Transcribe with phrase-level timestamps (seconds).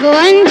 [0.00, 0.49] going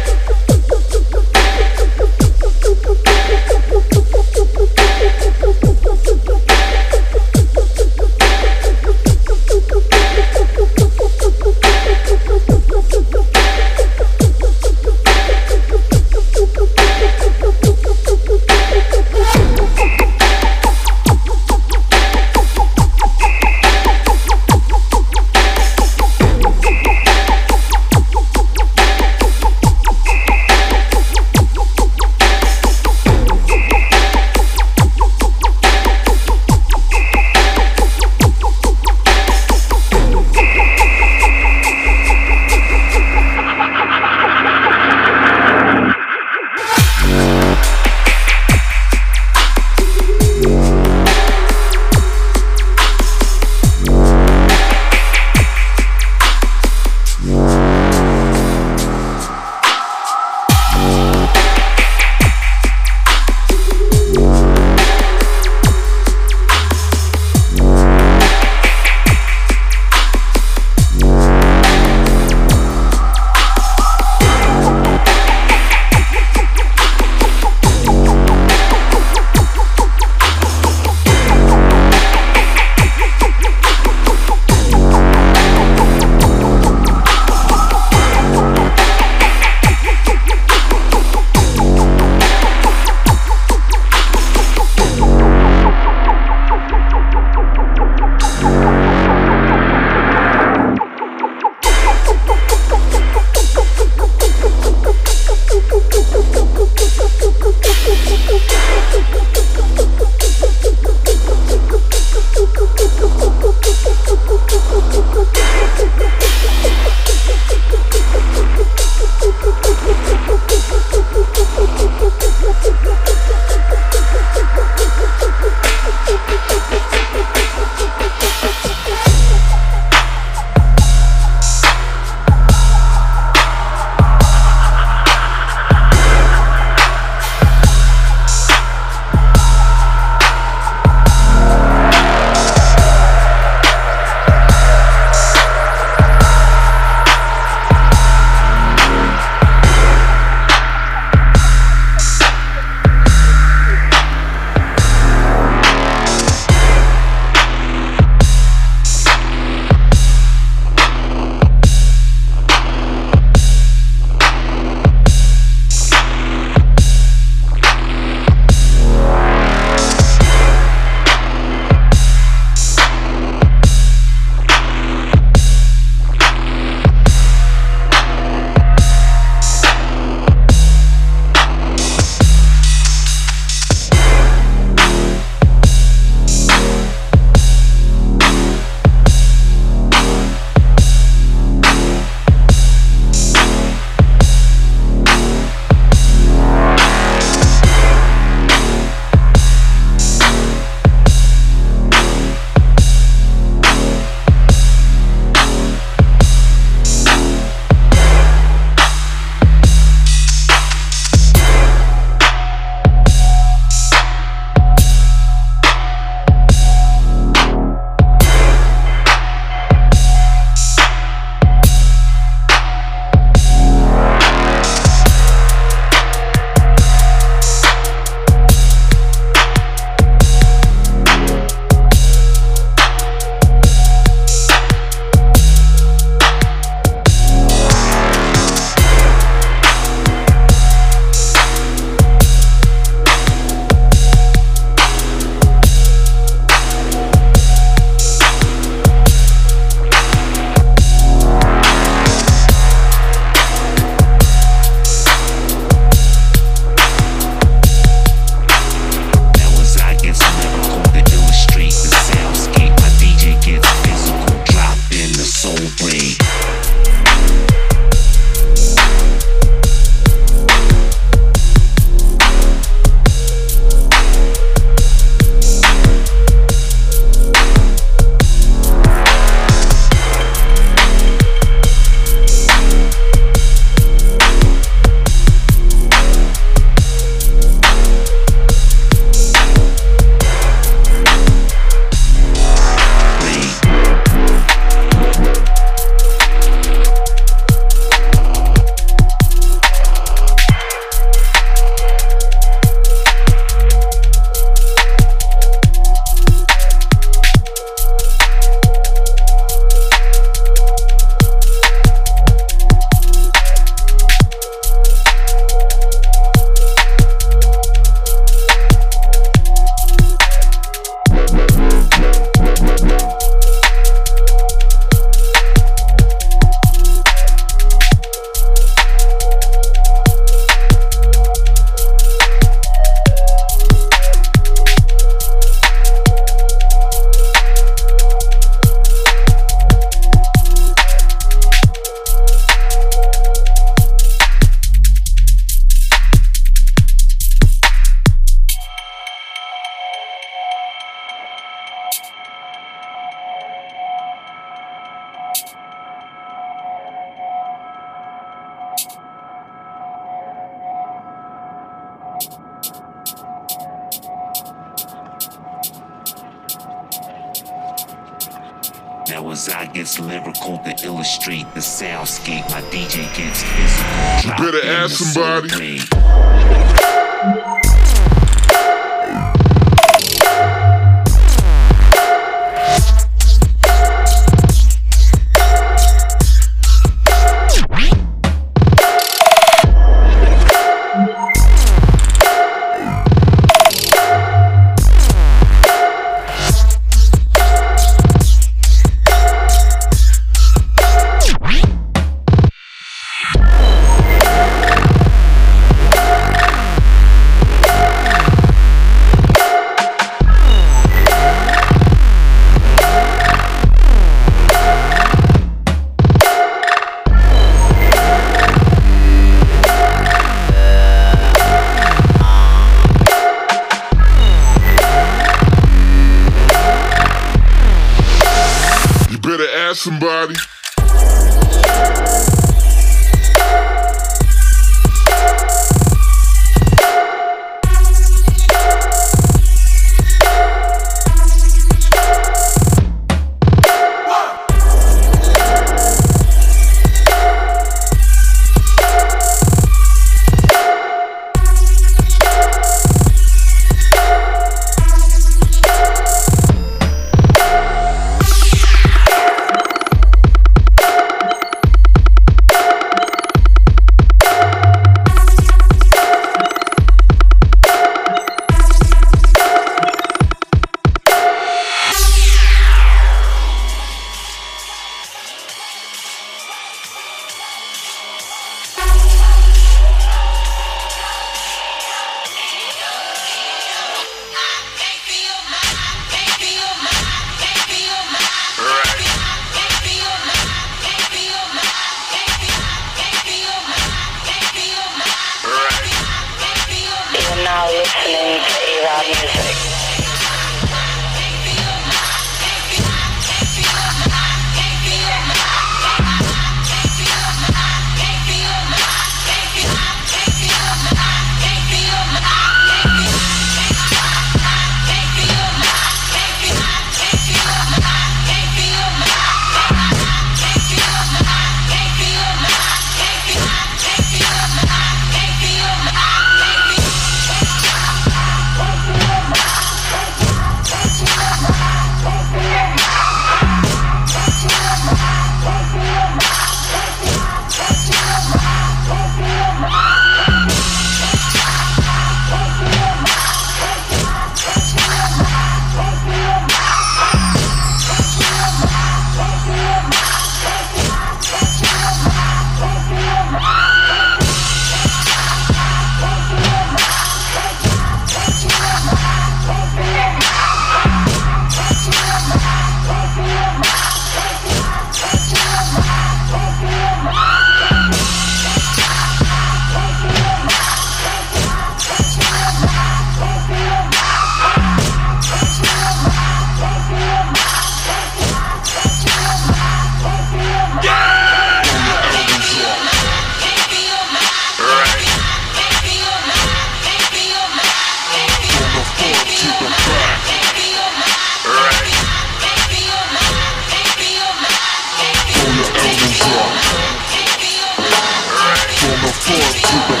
[599.31, 600.00] force.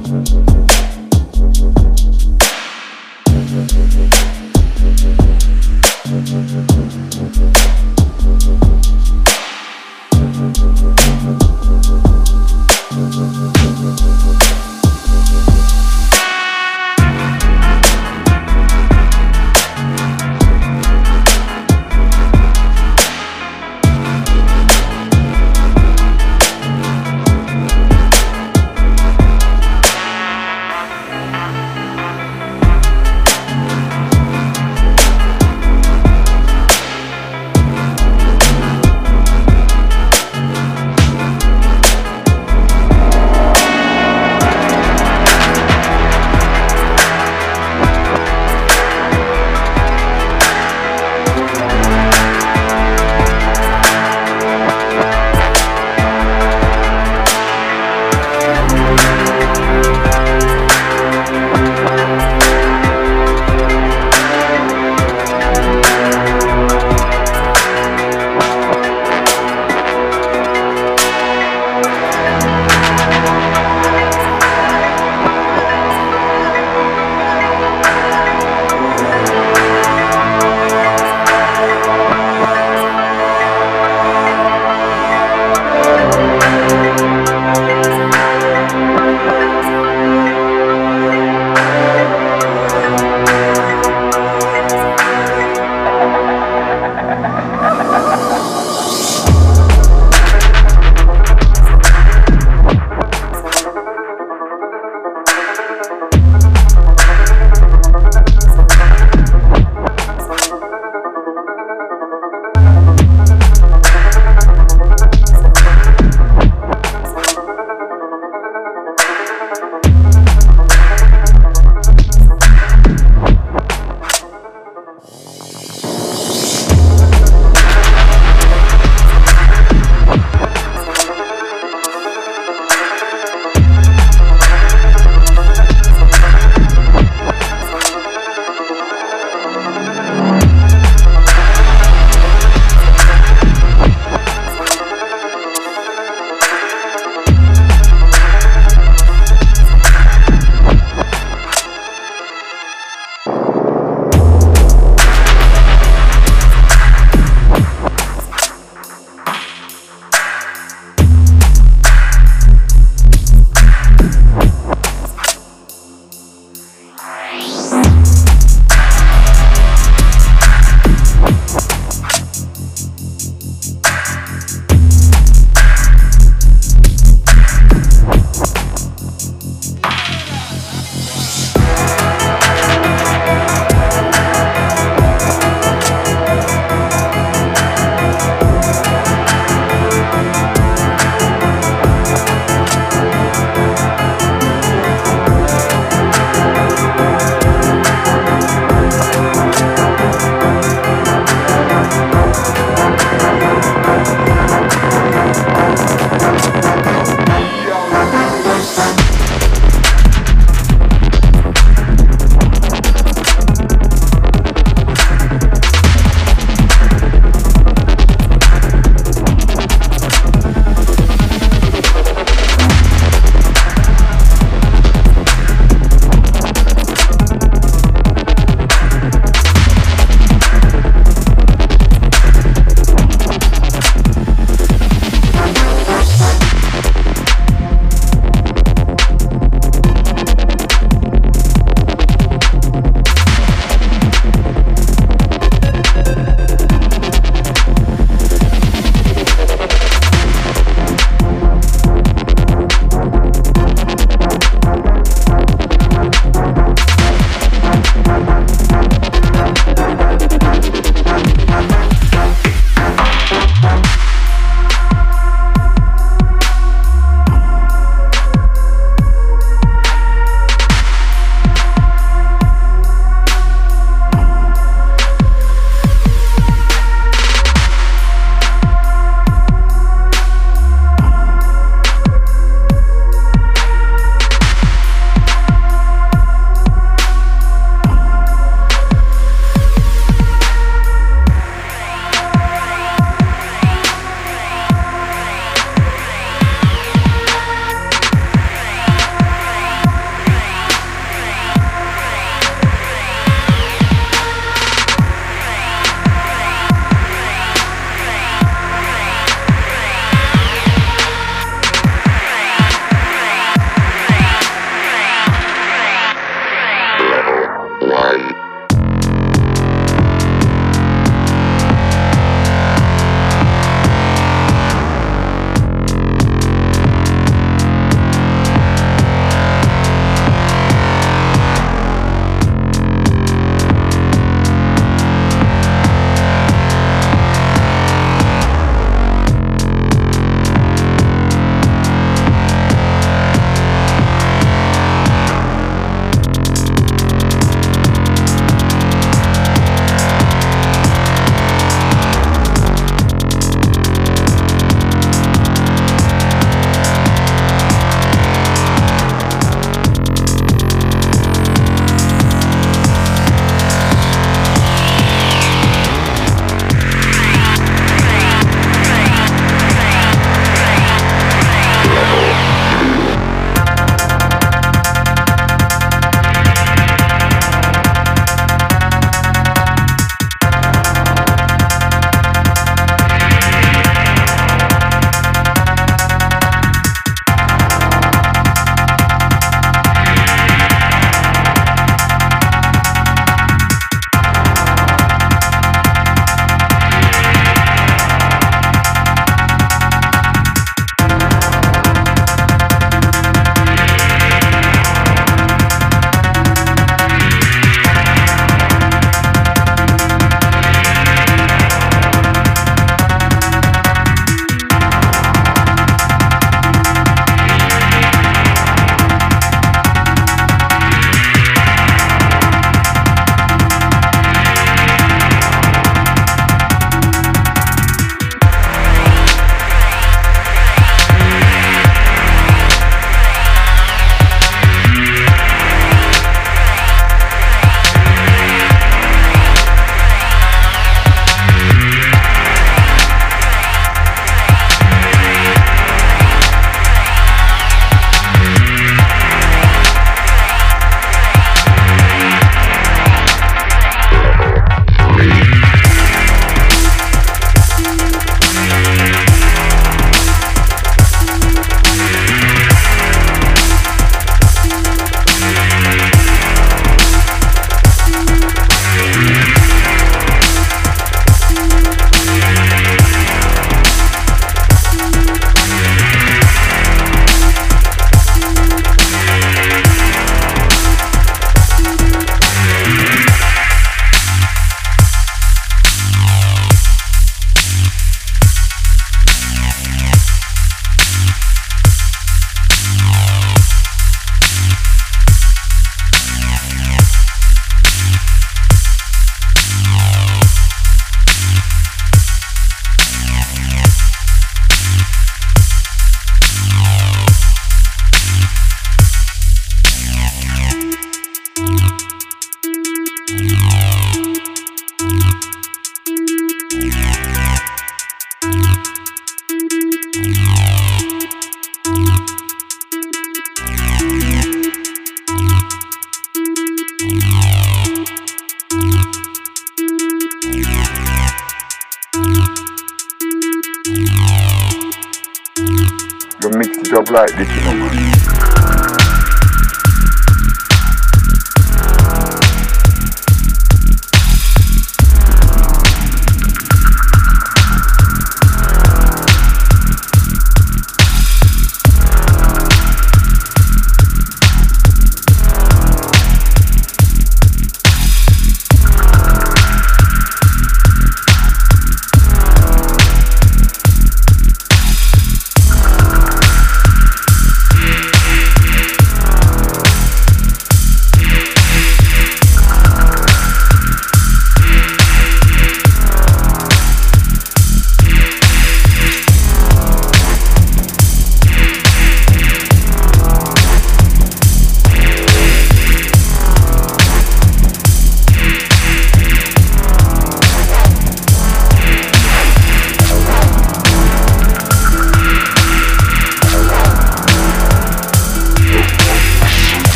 [0.00, 0.77] Thank you.